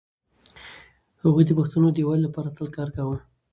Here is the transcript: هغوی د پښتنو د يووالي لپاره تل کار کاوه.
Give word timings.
هغوی 1.23 1.43
د 1.47 1.51
پښتنو 1.59 1.87
د 1.91 1.97
يووالي 2.03 2.21
لپاره 2.25 2.53
تل 2.57 2.67
کار 2.75 2.89
کاوه. 2.95 3.17